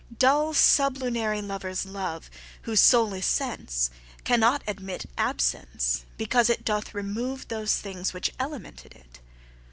Dull 0.17 0.55
sublunary 0.55 1.43
lovers 1.43 1.85
love 1.85 2.31
(Whose 2.63 2.79
soule 2.81 3.13
is 3.13 3.27
sense) 3.27 3.91
cannot 4.23 4.63
admit 4.65 5.05
Absence, 5.15 6.05
because 6.17 6.49
it 6.49 6.65
doth 6.65 6.95
remove 6.95 7.49
Those 7.49 7.75
things 7.75 8.11
which 8.11 8.33
elemented 8.39 8.95
it. 8.95 9.19